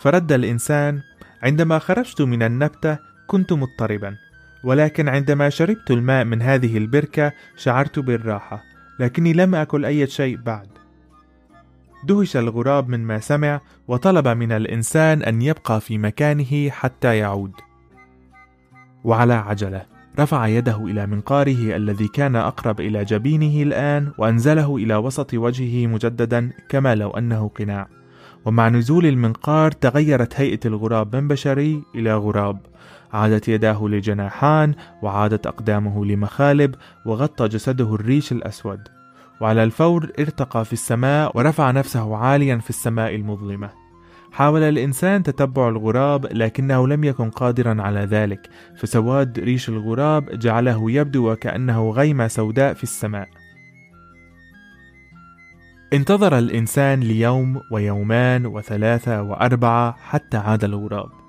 فرد 0.00 0.32
الإنسان: 0.32 1.00
عندما 1.42 1.78
خرجت 1.78 2.22
من 2.22 2.42
النبتة 2.42 2.98
كنت 3.26 3.52
مضطربا، 3.52 4.16
ولكن 4.64 5.08
عندما 5.08 5.48
شربت 5.48 5.90
الماء 5.90 6.24
من 6.24 6.42
هذه 6.42 6.78
البركة 6.78 7.32
شعرت 7.56 7.98
بالراحة، 7.98 8.62
لكني 9.00 9.32
لم 9.32 9.54
أكل 9.54 9.84
أي 9.84 10.06
شيء 10.06 10.36
بعد. 10.36 10.68
دهش 12.04 12.36
الغراب 12.36 12.88
مما 12.88 13.18
سمع 13.18 13.60
وطلب 13.88 14.28
من 14.28 14.52
الإنسان 14.52 15.22
أن 15.22 15.42
يبقى 15.42 15.80
في 15.80 15.98
مكانه 15.98 16.70
حتى 16.70 17.18
يعود. 17.18 17.52
وعلى 19.04 19.34
عجلة 19.34 19.92
رفع 20.18 20.46
يده 20.46 20.76
إلى 20.76 21.06
منقاره 21.06 21.76
الذي 21.76 22.08
كان 22.08 22.36
أقرب 22.36 22.80
إلى 22.80 23.04
جبينه 23.04 23.62
الآن 23.62 24.12
وأنزله 24.18 24.76
إلى 24.76 24.96
وسط 24.96 25.34
وجهه 25.34 25.86
مجددا 25.86 26.50
كما 26.68 26.94
لو 26.94 27.10
أنه 27.10 27.48
قناع 27.48 27.88
ومع 28.44 28.68
نزول 28.68 29.06
المنقار 29.06 29.70
تغيرت 29.72 30.40
هيئة 30.40 30.60
الغراب 30.64 31.16
من 31.16 31.28
بشري 31.28 31.82
إلى 31.94 32.14
غراب 32.14 32.58
عادت 33.12 33.48
يداه 33.48 33.84
لجناحان 33.88 34.74
وعادت 35.02 35.46
أقدامه 35.46 36.04
لمخالب 36.04 36.74
وغطى 37.06 37.48
جسده 37.48 37.94
الريش 37.94 38.32
الأسود. 38.32 38.88
وعلى 39.40 39.64
الفور 39.64 40.10
ارتقى 40.18 40.64
في 40.64 40.72
السماء 40.72 41.38
ورفع 41.38 41.70
نفسه 41.70 42.16
عاليا 42.16 42.56
في 42.56 42.70
السماء 42.70 43.14
المظلمة. 43.14 43.70
حاول 44.32 44.62
الإنسان 44.62 45.22
تتبع 45.22 45.68
الغراب 45.68 46.26
لكنه 46.26 46.88
لم 46.88 47.04
يكن 47.04 47.30
قادرا 47.30 47.82
على 47.82 48.00
ذلك. 48.00 48.50
فسواد 48.76 49.38
ريش 49.38 49.68
الغراب 49.68 50.38
جعله 50.38 50.90
يبدو 50.90 51.32
وكأنه 51.32 51.90
غيمة 51.90 52.28
سوداء 52.28 52.74
في 52.74 52.82
السماء. 52.82 53.28
انتظر 55.92 56.38
الإنسان 56.38 57.00
ليوم 57.00 57.60
ويومان 57.70 58.46
وثلاثة 58.46 59.22
وأربعة 59.22 59.96
حتى 59.98 60.36
عاد 60.36 60.64
الغراب. 60.64 61.21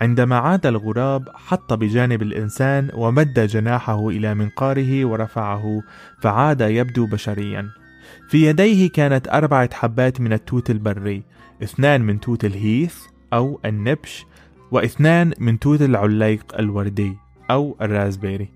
عندما 0.00 0.36
عاد 0.36 0.66
الغراب 0.66 1.28
حط 1.34 1.72
بجانب 1.72 2.22
الإنسان 2.22 2.90
ومد 2.94 3.40
جناحه 3.40 4.08
إلى 4.08 4.34
منقاره 4.34 5.04
ورفعه 5.04 5.82
فعاد 6.20 6.60
يبدو 6.60 7.06
بشريا. 7.06 7.68
في 8.28 8.46
يديه 8.46 8.90
كانت 8.90 9.28
أربعة 9.28 9.74
حبات 9.74 10.20
من 10.20 10.32
التوت 10.32 10.70
البري 10.70 11.22
اثنان 11.62 12.02
من 12.02 12.20
توت 12.20 12.44
ال 12.44 12.53
heath 12.53 12.96
أو 13.32 13.60
النبش 13.64 14.26
واثنان 14.70 15.32
من 15.38 15.58
توت 15.58 15.82
العليق 15.82 16.58
الوردي 16.58 17.16
أو 17.50 17.76
ال 17.80 17.86
raspberry. 17.86 18.48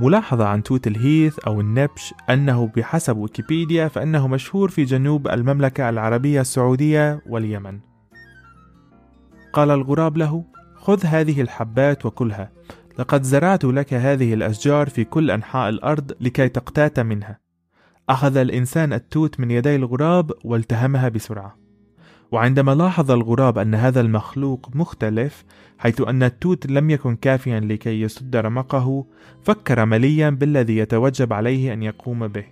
ملاحظة 0.00 0.46
عن 0.46 0.62
توت 0.62 0.86
ال 0.86 0.95
heath 0.95 1.38
أو 1.38 1.60
النبش 1.60 2.14
أنه 2.30 2.70
بحسب 2.76 3.16
ويكيبيديا 3.16 3.88
فإنه 3.88 4.28
مشهور 4.28 4.68
في 4.68 4.84
جنوب 4.84 5.28
المملكة 5.28 5.88
العربية 5.88 6.40
السعودية 6.40 7.20
واليمن. 7.26 7.93
قال 9.54 9.70
الغراب 9.70 10.16
له 10.16 10.44
خذ 10.74 11.06
هذه 11.06 11.40
الحبات 11.40 12.06
وكلها 12.06 12.50
لقد 12.98 13.22
زرعت 13.22 13.64
لك 13.64 13.94
هذه 13.94 14.34
الأشجار 14.34 14.88
في 14.88 15.04
كل 15.04 15.30
أنحاء 15.30 15.68
الأرض 15.68 16.12
لكي 16.20 16.48
تقتات 16.48 17.00
منها. 17.00 17.38
أخذ 18.08 18.36
الإنسان 18.36 18.92
التوت 18.92 19.40
من 19.40 19.50
يدي 19.50 19.76
الغراب 19.76 20.32
والتهمها 20.44 21.08
بسرعة. 21.08 21.56
وعندما 22.32 22.74
لاحظ 22.74 23.10
الغراب 23.10 23.58
أن 23.58 23.74
هذا 23.74 24.00
المخلوق 24.00 24.70
مختلف 24.74 25.44
حيث 25.78 26.00
أن 26.00 26.22
التوت 26.22 26.66
لم 26.66 26.90
يكن 26.90 27.16
كافيا 27.16 27.60
لكي 27.60 28.00
يسد 28.00 28.36
رمقه 28.36 29.06
فكر 29.42 29.84
مليا 29.84 30.30
بالذي 30.30 30.76
يتوجب 30.76 31.32
عليه 31.32 31.72
أن 31.72 31.82
يقوم 31.82 32.28
به. 32.28 32.44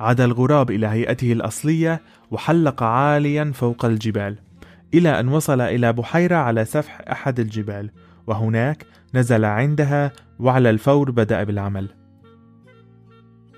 عاد 0.00 0.20
الغراب 0.20 0.70
إلى 0.70 0.86
هيئته 0.86 1.32
الأصلية 1.32 2.02
وحلق 2.30 2.82
عاليا 2.82 3.52
فوق 3.54 3.84
الجبال. 3.84 4.47
إلى 4.94 5.20
أن 5.20 5.28
وصل 5.28 5.60
إلى 5.60 5.92
بحيرة 5.92 6.36
على 6.36 6.64
سفح 6.64 7.00
أحد 7.10 7.40
الجبال 7.40 7.90
وهناك 8.26 8.86
نزل 9.14 9.44
عندها 9.44 10.12
وعلى 10.38 10.70
الفور 10.70 11.10
بدأ 11.10 11.44
بالعمل. 11.44 11.88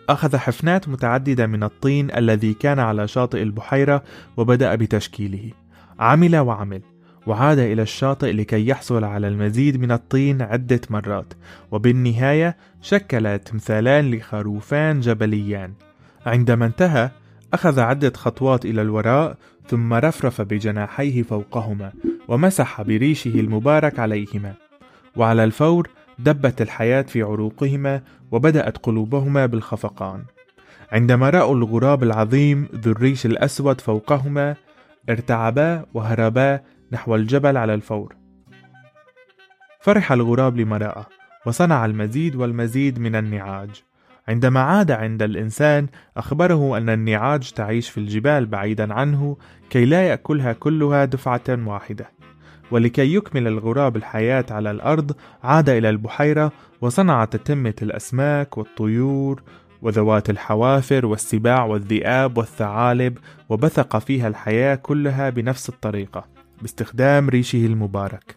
أخذ 0.09 0.37
حفنات 0.37 0.89
متعددة 0.89 1.47
من 1.47 1.63
الطين 1.63 2.11
الذي 2.17 2.55
كان 2.55 2.79
على 2.79 3.09
شاطئ 3.09 3.43
البحيرة 3.43 4.03
وبدأ 4.37 4.75
بتشكيله. 4.75 5.51
عمل 5.99 6.37
وعمل 6.37 6.83
وعاد 7.27 7.59
إلى 7.59 7.83
الشاطئ 7.83 8.33
لكي 8.33 8.67
يحصل 8.69 9.05
على 9.05 9.29
المزيد 9.29 9.81
من 9.81 9.93
الطين 9.93 10.43
عدة 10.43 10.81
مرات 10.91 11.35
وبالنهاية 11.71 12.57
شكل 12.81 13.39
تمثالان 13.39 14.11
لخروفان 14.11 15.01
جبليان. 15.01 15.73
عندما 16.27 16.67
انتهى 16.67 17.11
أخذ 17.55 17.81
عدة 17.81 18.13
خطوات 18.17 18.65
إلى 18.65 18.83
الوراء 18.83 19.37
ثم 19.67 19.95
رفرف 19.95 20.43
بجناحيه 20.43 21.23
فوقهما 21.23 21.93
ومسح 22.29 22.83
بريشه 22.83 23.41
المبارك 23.41 23.99
عليهما. 23.99 24.55
وعلى 25.17 25.45
الفور 25.45 25.89
دبت 26.19 26.63
الحياة 26.63 27.03
في 27.03 27.23
عروقهما 27.23 28.03
وبدأت 28.31 28.79
قلوبهما 28.79 29.47
بالخفقان. 29.47 30.25
عندما 30.93 31.31
رأوا 31.31 31.55
الغراب 31.55 32.03
العظيم 32.03 32.69
ذو 32.75 32.93
الريش 32.93 33.27
الأسود 33.27 33.81
فوقهما 33.81 34.57
ارتعبا 35.11 35.87
وهربا 35.95 36.61
نحو 36.93 37.15
الجبل 37.15 37.57
على 37.57 37.75
الفور. 37.75 38.17
فرح 39.81 40.13
الغراب 40.13 40.57
لما 40.57 40.77
رأى 40.77 41.05
وصنع 41.47 41.85
المزيد 41.85 42.37
والمزيد 42.37 42.99
من 42.99 43.17
النعاج. 43.17 43.83
عندما 44.29 44.61
عاد 44.61 44.91
عند 44.91 45.23
الإنسان 45.23 45.87
أخبره 46.17 46.79
أن 46.79 46.89
النعاج 46.89 47.51
تعيش 47.51 47.91
في 47.91 47.99
الجبال 47.99 48.47
بعيدا 48.47 48.95
عنه 48.95 49.37
كي 49.71 49.85
لا 49.85 50.09
يأكلها 50.09 50.53
كلها 50.53 51.05
دفعة 51.05 51.41
واحدة. 51.49 52.11
ولكي 52.71 53.15
يكمل 53.15 53.47
الغراب 53.47 53.97
الحياة 53.97 54.45
على 54.51 54.71
الأرض 54.71 55.13
عاد 55.43 55.69
إلى 55.69 55.91
البحيرة 55.91 56.53
وصنع 56.81 57.25
تتمة 57.25 57.75
الأسماك 57.83 58.59
والطيور 58.59 59.43
وذوات 59.83 60.31
الحوافر 60.31 61.07
والسباع 61.07 61.65
والذئاب 61.65 62.39
والثعالب 62.39 63.19
وبثق 63.49 63.99
فيها 63.99 64.29
الحياة 64.29 64.75
كلها 64.75 65.31
بنفس 65.31 65.69
الطريقة 65.69 66.25
باستخدام 66.63 67.29
ريشه 67.29 67.67
المبارك. 67.67 68.37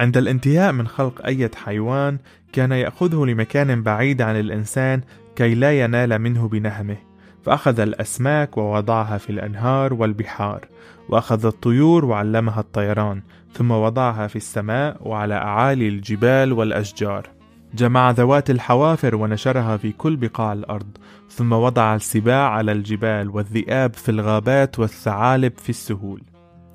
عند 0.00 0.16
الانتهاء 0.16 0.72
من 0.72 0.88
خلق 0.88 1.26
أي 1.26 1.50
حيوان 1.64 2.18
كان 2.56 2.72
يأخذه 2.72 3.24
لمكان 3.26 3.82
بعيد 3.82 4.22
عن 4.22 4.40
الإنسان 4.40 5.00
كي 5.36 5.54
لا 5.54 5.80
ينال 5.80 6.18
منه 6.18 6.48
بنهمه 6.48 6.96
فأخذ 7.42 7.80
الأسماك 7.80 8.56
ووضعها 8.56 9.18
في 9.18 9.30
الأنهار 9.30 9.94
والبحار 9.94 10.60
وأخذ 11.08 11.46
الطيور 11.46 12.04
وعلمها 12.04 12.60
الطيران 12.60 13.22
ثم 13.52 13.70
وضعها 13.70 14.26
في 14.26 14.36
السماء 14.36 15.08
وعلى 15.08 15.34
أعالي 15.34 15.88
الجبال 15.88 16.52
والأشجار. 16.52 17.28
جمع 17.74 18.10
ذوات 18.10 18.50
الحوافر 18.50 19.16
ونشرها 19.16 19.76
في 19.76 19.92
كل 19.92 20.16
بقاع 20.16 20.52
الأرض 20.52 20.96
ثم 21.30 21.52
وضع 21.52 21.94
السباع 21.94 22.50
على 22.50 22.72
الجبال 22.72 23.30
والذئاب 23.30 23.94
في 23.94 24.08
الغابات 24.08 24.78
والثعالب 24.78 25.52
في 25.58 25.70
السهول. 25.70 26.22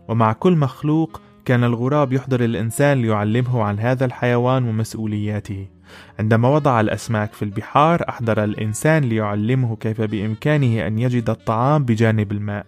ومع 0.07 0.33
كل 0.33 0.55
مخلوق 0.55 1.21
كان 1.45 1.63
الغراب 1.63 2.13
يحضر 2.13 2.43
الإنسان 2.43 3.01
ليعلمه 3.01 3.63
عن 3.63 3.79
هذا 3.79 4.05
الحيوان 4.05 4.63
ومسؤولياته. 4.67 5.67
عندما 6.19 6.49
وضع 6.49 6.81
الأسماك 6.81 7.33
في 7.33 7.45
البحار 7.45 8.03
أحضر 8.09 8.43
الإنسان 8.43 9.03
ليعلمه 9.03 9.75
كيف 9.75 10.01
بإمكانه 10.01 10.87
أن 10.87 10.99
يجد 10.99 11.29
الطعام 11.29 11.85
بجانب 11.85 12.31
الماء. 12.31 12.65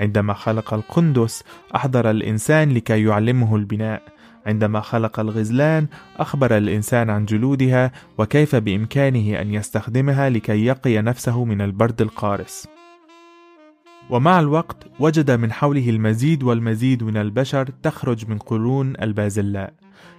عندما 0.00 0.34
خلق 0.34 0.74
القندس 0.74 1.44
أحضر 1.76 2.10
الإنسان 2.10 2.70
لكي 2.70 3.04
يعلمه 3.04 3.56
البناء. 3.56 4.02
عندما 4.46 4.80
خلق 4.80 5.20
الغزلان 5.20 5.86
أخبر 6.18 6.56
الإنسان 6.56 7.10
عن 7.10 7.24
جلودها 7.24 7.92
وكيف 8.18 8.56
بإمكانه 8.56 9.40
أن 9.40 9.54
يستخدمها 9.54 10.30
لكي 10.30 10.66
يقي 10.66 11.02
نفسه 11.02 11.44
من 11.44 11.60
البرد 11.60 12.02
القارس. 12.02 12.68
ومع 14.10 14.40
الوقت 14.40 14.76
وجد 15.00 15.30
من 15.30 15.52
حوله 15.52 15.90
المزيد 15.90 16.42
والمزيد 16.42 17.04
من 17.04 17.16
البشر 17.16 17.68
تخرج 17.82 18.30
من 18.30 18.38
قرون 18.38 18.92
البازلاء. 19.02 19.72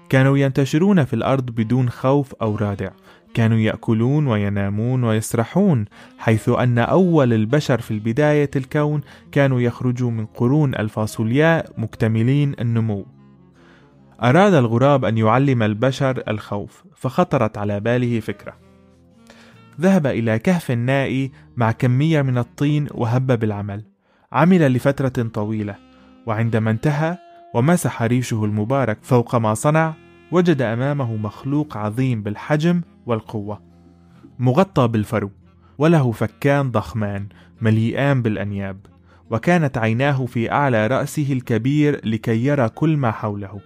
كانوا 0.09 0.37
ينتشرون 0.37 1.03
في 1.03 1.13
الأرض 1.13 1.45
بدون 1.45 1.89
خوف 1.89 2.33
أو 2.33 2.55
رادع. 2.55 2.89
كانوا 3.33 3.57
يأكلون 3.57 4.27
وينامون 4.27 5.03
ويسرحون 5.03 5.85
حيث 6.17 6.49
أن 6.49 6.79
أول 6.79 7.33
البشر 7.33 7.81
في 7.81 7.91
البداية 7.91 8.51
الكون 8.55 9.01
كانوا 9.31 9.61
يخرجوا 9.61 10.11
من 10.11 10.25
قرون 10.25 10.75
الفاصولياء 10.75 11.71
مكتملين 11.77 12.55
النمو. 12.59 13.05
أراد 14.23 14.53
الغراب 14.53 15.05
أن 15.05 15.17
يعلم 15.17 15.63
البشر 15.63 16.23
الخوف 16.27 16.83
فخطرت 16.95 17.57
على 17.57 17.79
باله 17.79 18.19
فكرة. 18.19 18.62
ذهب 19.81 20.07
إلى 20.07 20.39
كهف 20.39 20.71
نائي 20.71 21.31
مع 21.57 21.71
كمية 21.71 22.21
من 22.21 22.37
الطين 22.37 22.87
وهب 22.91 23.39
بالعمل. 23.39 23.83
عمل 24.31 24.73
لفترة 24.73 25.23
طويلة 25.33 25.75
وعندما 26.25 26.71
انتهى 26.71 27.17
ومسح 27.53 28.01
ريشه 28.01 28.45
المبارك 28.45 28.97
فوق 29.01 29.35
ما 29.35 29.53
صنع 29.53 29.93
وجد 30.31 30.61
أمامه 30.61 31.15
مخلوق 31.15 31.77
عظيم 31.77 32.23
بالحجم 32.23 32.81
والقوة. 33.05 33.61
مغطى 34.39 34.87
بالفرو 34.87 35.31
وله 35.77 36.11
فكان 36.11 36.71
ضخمان 36.71 37.27
مليئان 37.61 38.21
بالأنياب 38.21 38.77
وكانت 39.29 39.77
عيناه 39.77 40.25
في 40.25 40.51
أعلى 40.51 40.87
رأسه 40.87 41.33
الكبير 41.33 42.01
لكي 42.05 42.45
يرى 42.45 42.69
كل 42.69 42.97
ما 42.97 43.11
حوله. 43.11 43.59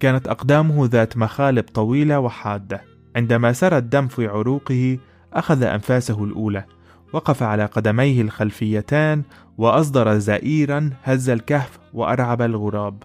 كانت 0.00 0.28
أقدامه 0.28 0.86
ذات 0.86 1.16
مخالب 1.16 1.64
طويلة 1.64 2.20
وحادة. 2.20 2.82
عندما 3.16 3.52
سرى 3.52 3.78
الدم 3.78 4.08
في 4.08 4.26
عروقه 4.26 4.98
أخذ 5.34 5.62
أنفاسه 5.62 6.24
الأولى 6.24 6.64
وقف 7.12 7.42
على 7.42 7.66
قدميه 7.66 8.22
الخلفيتان 8.22 9.22
وأصدر 9.58 10.18
زئيرا 10.18 10.90
هز 11.04 11.30
الكهف 11.30 11.78
وأرعب 11.94 12.42
الغراب 12.42 13.02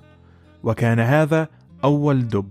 وكان 0.64 1.00
هذا 1.00 1.48
أول 1.84 2.28
دب 2.28 2.50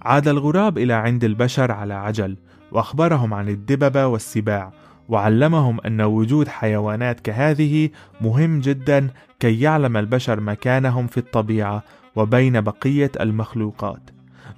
عاد 0.00 0.28
الغراب 0.28 0.78
إلى 0.78 0.92
عند 0.92 1.24
البشر 1.24 1.72
على 1.72 1.94
عجل 1.94 2.36
وأخبرهم 2.72 3.34
عن 3.34 3.48
الدببة 3.48 4.06
والسباع 4.06 4.72
وعلمهم 5.08 5.80
أن 5.80 6.00
وجود 6.00 6.48
حيوانات 6.48 7.20
كهذه 7.20 7.90
مهم 8.20 8.60
جدا 8.60 9.08
كي 9.40 9.60
يعلم 9.60 9.96
البشر 9.96 10.40
مكانهم 10.40 11.06
في 11.06 11.18
الطبيعة 11.18 11.82
وبين 12.16 12.60
بقية 12.60 13.10
المخلوقات. 13.20 14.10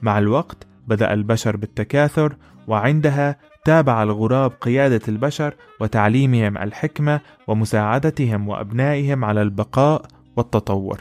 مع 0.03 0.19
الوقت 0.19 0.67
بدأ 0.89 1.13
البشر 1.13 1.57
بالتكاثر 1.57 2.37
وعندها 2.69 3.37
تابع 3.65 4.03
الغراب 4.03 4.53
قيادة 4.61 5.01
البشر 5.09 5.55
وتعليمهم 5.81 6.59
الحكمة 6.59 7.21
ومساعدتهم 7.47 8.49
وأبنائهم 8.49 9.25
على 9.25 9.43
البقاء 9.43 10.07
والتطور. 10.37 11.01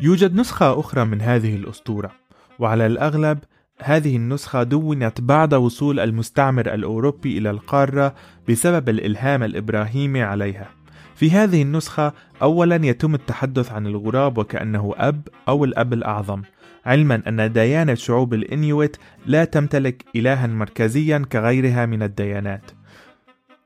يوجد 0.00 0.34
نسخة 0.34 0.80
أخرى 0.80 1.04
من 1.04 1.20
هذه 1.20 1.56
الأسطورة، 1.56 2.10
وعلى 2.58 2.86
الأغلب 2.86 3.38
هذه 3.82 4.16
النسخة 4.16 4.62
دونت 4.62 5.20
بعد 5.20 5.54
وصول 5.54 6.00
المستعمر 6.00 6.74
الأوروبي 6.74 7.38
إلى 7.38 7.50
القارة 7.50 8.14
بسبب 8.48 8.88
الإلهام 8.88 9.42
الإبراهيمي 9.42 10.22
عليها. 10.22 10.68
في 11.14 11.30
هذه 11.30 11.62
النسخة 11.62 12.12
أولا 12.42 12.86
يتم 12.86 13.14
التحدث 13.14 13.72
عن 13.72 13.86
الغراب 13.86 14.38
وكأنه 14.38 14.94
أب 14.96 15.28
أو 15.48 15.64
الأب 15.64 15.92
الأعظم، 15.92 16.42
علما 16.86 17.22
أن 17.28 17.52
ديانة 17.52 17.94
شعوب 17.94 18.34
الإنيويت 18.34 18.96
لا 19.26 19.44
تمتلك 19.44 20.04
إلها 20.16 20.46
مركزيا 20.46 21.18
كغيرها 21.32 21.86
من 21.86 22.02
الديانات. 22.02 22.70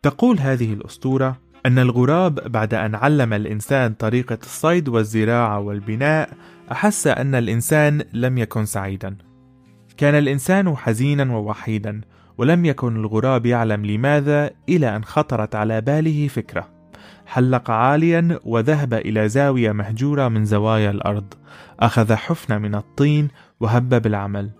تقول 0.02 0.38
هذه 0.38 0.72
الأسطورة 0.72 1.46
أن 1.66 1.78
الغراب 1.78 2.52
بعد 2.52 2.74
أن 2.74 2.94
علم 2.94 3.32
الإنسان 3.32 3.94
طريقة 3.94 4.38
الصيد 4.42 4.88
والزراعة 4.88 5.60
والبناء 5.60 6.28
أحس 6.72 7.06
أن 7.06 7.34
الإنسان 7.34 8.02
لم 8.12 8.38
يكن 8.38 8.64
سعيدا 8.64 9.16
كان 9.96 10.14
الإنسان 10.14 10.76
حزينا 10.76 11.36
ووحيدا 11.36 12.00
ولم 12.38 12.64
يكن 12.64 12.96
الغراب 12.96 13.46
يعلم 13.46 13.86
لماذا 13.86 14.50
إلى 14.68 14.96
أن 14.96 15.04
خطرت 15.04 15.54
على 15.54 15.80
باله 15.80 16.28
فكرة 16.28 16.75
حلق 17.26 17.70
عاليا 17.70 18.40
وذهب 18.44 18.94
إلى 18.94 19.28
زاوية 19.28 19.72
مهجورة 19.72 20.28
من 20.28 20.44
زوايا 20.44 20.90
الأرض. 20.90 21.34
أخذ 21.80 22.14
حفنة 22.14 22.58
من 22.58 22.74
الطين 22.74 23.28
وهب 23.60 24.02
بالعمل. 24.02 24.50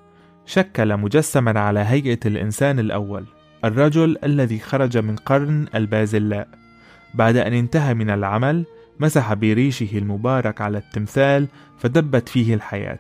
شكل 0.47 0.97
مجسما 0.97 1.61
على 1.61 1.81
هيئة 1.81 2.21
الإنسان 2.27 2.79
الأول 2.79 3.25
الرجل 3.65 4.19
الذي 4.25 4.59
خرج 4.59 4.99
من 4.99 5.17
قرن 5.17 5.67
البازلاء. 5.75 6.49
بعد 7.15 7.37
أن 7.37 7.53
انتهى 7.53 7.95
من 7.95 8.11
العمل 8.11 8.65
مسح 9.01 9.35
بريشه 9.35 9.99
المبارك 9.99 10.61
على 10.61 10.79
التمثال 10.79 11.49
فدبت 11.79 12.29
فيه 12.29 12.55
الحياة. 12.55 12.99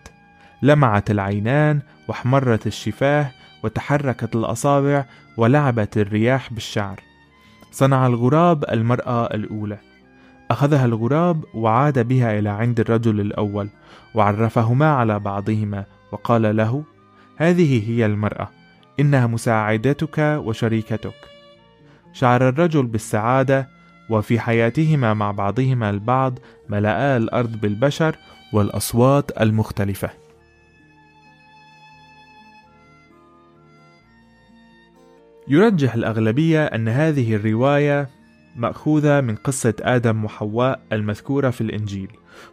لمعت 0.62 1.11
العينان 1.11 1.80
واحمرت 2.09 2.66
الشفاه 2.66 3.30
وتحركت 3.62 4.37
الأصابع 4.37 5.04
ولعبت 5.37 5.98
الرياح 5.98 6.52
بالشعر. 6.52 7.05
صنع 7.76 8.06
الغراب 8.06 8.64
المرأة 8.72 9.26
الأولى. 9.26 9.78
أخذها 10.50 10.84
الغراب 10.84 11.44
وعاد 11.54 12.08
بها 12.08 12.38
إلى 12.38 12.48
عند 12.48 12.80
الرجل 12.80 13.20
الأول 13.20 13.68
وعرفهما 14.14 14.92
على 14.92 15.18
بعضهما 15.18 15.84
وقال 16.12 16.56
له 16.56 16.84
هذه 17.36 17.90
هي 17.90 18.06
المرأة 18.06 18.48
إنها 19.00 19.26
مساعدتك 19.26 20.18
وشريكتك. 20.18 21.14
شعر 22.12 22.48
الرجل 22.48 22.86
بالسعادة 22.86 23.68
وفي 24.10 24.40
حياتهما 24.40 25.14
مع 25.14 25.30
بعضهما 25.30 25.90
البعض 25.90 26.38
ملأ 26.68 27.16
الأرض 27.16 27.60
بالبشر 27.60 28.16
والأصوات 28.52 29.42
المختلفة. 29.42 30.25
يرجح 35.48 35.94
الأغلبية 35.94 36.64
أن 36.64 36.88
هذه 36.88 37.35
الرواية 37.35 38.09
مأخوذة 38.56 39.20
من 39.20 39.35
قصة 39.35 39.74
آدم 39.80 40.24
وحواء 40.24 40.80
المذكورة 40.92 41.50
في 41.50 41.61
الإنجيل. 41.61 42.09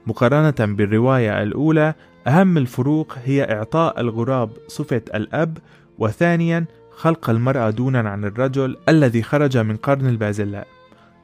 مقارنة 0.07 0.75
بالرواية 0.75 1.43
الأولى 1.43 1.93
أهم 2.27 2.57
الفروق 2.57 3.17
هي 3.25 3.43
إعطاء 3.43 4.01
الغراب 4.01 4.49
صفة 4.67 5.01
الأب 5.15 5.57
وثانيا 5.99 6.65
خلق 6.91 7.29
المرأة 7.29 7.69
دونا 7.69 8.09
عن 8.09 8.25
الرجل 8.25 8.77
الذي 8.89 9.23
خرج 9.23 9.57
من 9.57 9.75
قرن 9.75 10.07
البازلاء. 10.07 10.67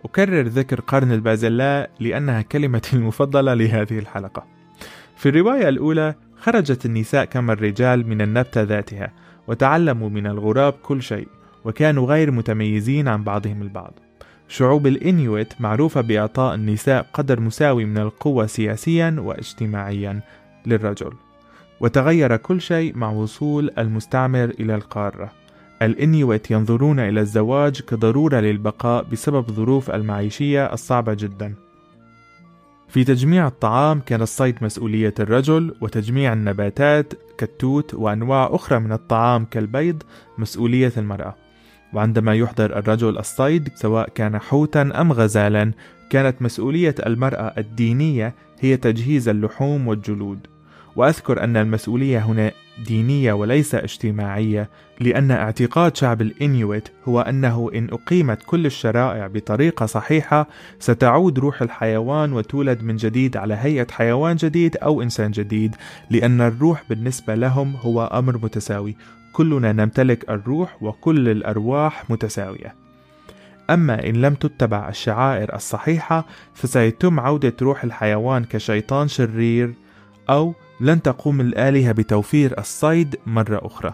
أكرر 0.06 0.42
ذكر 0.42 0.82
قرن 0.82 1.12
البازلاء 1.12 1.90
لأنها 2.00 2.42
كلمتي 2.42 2.96
المفضلة 2.98 3.54
لهذه 3.54 4.00
الحلقة. 4.00 4.46
في 5.18 5.30
الرواية 5.30 5.70
الأولى 5.70 6.16
خرجت 6.42 6.86
النساء 6.86 7.26
كما 7.26 7.54
الرجال 7.54 8.08
من 8.08 8.22
النبتة 8.22 8.62
ذاتها 8.62 9.12
وتعلموا 9.48 10.10
من 10.10 10.28
الغراب 10.28 10.74
كل 10.74 11.02
شيء. 11.02 11.28
وكانوا 11.70 12.08
غير 12.08 12.32
متميزين 12.32 13.08
عن 13.08 13.24
بعضهم 13.24 13.62
البعض. 13.62 13.94
شعوب 14.48 14.88
الإنيويت 14.88 15.54
معروفة 15.62 16.02
بإعطاء 16.02 16.56
النساء 16.56 17.08
قدر 17.14 17.40
مساوي 17.40 17.86
من 17.86 17.98
القوة 17.98 18.46
سياسيا 18.46 19.16
واجتماعيا 19.20 20.22
للرجل. 20.66 21.12
وتغير 21.80 22.38
كل 22.38 22.62
شيء 22.62 22.98
مع 22.98 23.10
وصول 23.10 23.72
المستعمر 23.78 24.44
إلى 24.60 24.76
القارة. 24.76 25.32
الإنيويت 25.82 26.52
ينظرون 26.52 27.00
إلى 27.00 27.20
الزواج 27.20 27.82
كضرورة 27.82 28.40
للبقاء 28.40 29.04
بسبب 29.12 29.50
الظروف 29.50 29.92
المعيشية 29.92 30.74
الصعبة 30.74 31.14
جدا. 31.14 31.54
في 32.88 33.04
تجميع 33.04 33.48
الطعام 33.48 34.00
كان 34.00 34.22
الصيد 34.22 34.56
مسؤولية 34.62 35.14
الرجل 35.20 35.76
وتجميع 35.82 36.34
النباتات 36.34 37.14
كالتوت 37.38 37.94
وأنواع 37.94 38.50
أخرى 38.52 38.80
من 38.80 38.92
الطعام 38.92 39.46
كالبيض 39.46 40.04
مسؤولية 40.38 40.94
المرأة. 40.98 41.36
وعندما 41.94 42.36
يحضر 42.36 42.80
الرجل 42.80 43.18
الصيد 43.18 43.70
سواء 43.76 44.10
كان 44.10 44.40
حوتا 44.40 44.82
أم 44.82 45.12
غزالا 45.12 45.72
كانت 46.10 46.42
مسؤولية 46.42 46.96
المرأة 47.06 47.54
الدينية 47.58 48.36
هي 48.60 48.78
تجهيز 48.78 49.30
اللحوم 49.30 49.88
والجلود. 49.88 50.40
وأذكر 50.96 51.44
أن 51.44 51.58
المسؤولية 51.58 52.20
هنا 52.20 52.52
دينية 52.88 53.34
وليس 53.34 53.76
اجتماعية 53.76 54.70
لأن 55.00 55.32
اعتقاد 55.32 55.98
شعب 55.98 56.22
الإنيويت 56.22 56.88
هو 57.08 57.22
أنه 57.22 57.70
إن 57.76 57.88
أقيمت 57.92 58.40
كل 58.46 58.66
الشرائع 58.66 59.28
بطريقة 59.28 59.86
صحيحة 59.86 60.48
ستعود 60.80 61.40
روح 61.40 61.62
الحيوان 61.62 62.34
وتولد 62.34 62.84
من 62.84 62.96
جديد 62.96 63.38
على 63.38 63.54
هيئة 63.54 63.88
حيوان 63.92 64.36
جديد 64.36 64.78
أو 64.78 65.02
إنسان 65.02 65.32
جديد 65.32 65.76
لأن 66.10 66.42
الروح 66.42 66.84
بالنسبة 66.90 67.36
لهم 67.36 67.76
هو 67.76 68.06
أمر 68.06 68.38
متساوي. 68.38 68.96
كلنا 69.34 69.72
نمتلك 69.72 70.30
الروح 70.30 70.84
وكل 70.84 71.30
الأرواح 71.30 72.10
متساوية 72.10 72.76
أما 73.70 74.08
إن 74.08 74.22
لم 74.22 74.36
تتبع 74.36 74.90
الشعائر 74.90 75.56
الصحيحة 75.56 76.26
فسيتم 76.54 77.20
عودة 77.20 77.54
روح 77.62 77.84
الحيوان 77.84 78.46
كشيطان 78.46 79.08
شرير 79.08 79.74
أو 80.30 80.54
لن 80.82 81.02
تقوم 81.02 81.42
الآلهة 81.42 81.92
بتوفير 81.92 82.60
الصيد 82.60 83.16
مرة 83.26 83.66
أخرى. 83.66 83.94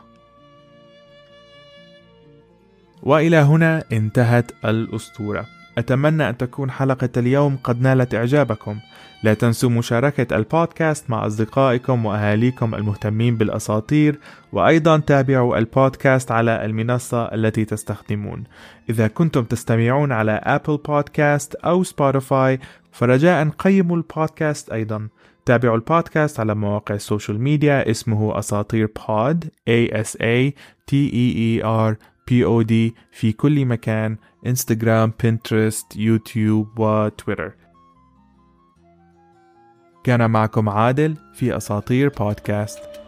وإلى 3.03 3.37
هنا 3.37 3.83
انتهت 3.91 4.51
الأسطورة. 4.65 5.54
أتمنى 5.77 6.29
أن 6.29 6.38
تكون 6.38 6.71
حلقة 6.71 7.09
اليوم 7.17 7.57
قد 7.63 7.81
نالت 7.81 8.15
إعجابكم. 8.15 8.79
لا 9.25 9.33
تنسوا 9.33 9.69
مشاركة 9.69 10.35
البودكاست 10.35 11.09
مع 11.09 11.27
أصدقائكم 11.27 12.05
وأهاليكم 12.05 12.75
المهتمين 12.75 13.38
بالأساطير 13.38 14.19
وأيضا 14.51 14.97
تابعوا 14.97 15.57
البودكاست 15.57 16.31
على 16.31 16.65
المنصة 16.65 17.23
التي 17.25 17.65
تستخدمون 17.65 18.43
إذا 18.89 19.07
كنتم 19.07 19.43
تستمعون 19.43 20.11
على 20.11 20.31
أبل 20.31 20.77
بودكاست 20.77 21.55
أو 21.55 21.83
سبوتيفاي 21.83 22.59
فرجاء 22.91 23.49
قيموا 23.49 23.97
البودكاست 23.97 24.69
أيضا 24.69 25.07
تابعوا 25.45 25.75
البودكاست 25.75 26.39
على 26.39 26.55
مواقع 26.55 26.95
ال 26.95 27.02
social 27.02 27.41
media 27.41 27.91
اسمه 27.91 28.39
أساطير 28.39 28.89
بود 29.07 29.45
A 29.69 29.93
S 29.93 30.15
A 30.21 30.53
T 30.91 30.93
E 30.93 31.27
E 31.35 31.63
R 31.63 31.95
P 32.31 32.33
O 32.33 32.63
D 32.63 32.73
في 33.11 33.31
كل 33.31 33.65
مكان 33.65 34.17
انستغرام 34.45 35.13
بنترست 35.23 35.95
يوتيوب 35.95 36.79
وتويتر 36.79 37.53
كان 40.03 40.31
معكم 40.31 40.69
عادل 40.69 41.17
في 41.33 41.57
أساطير 41.57 42.09
بودكاست. 42.09 43.04